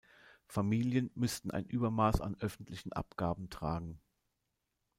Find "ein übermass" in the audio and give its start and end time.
1.51-2.21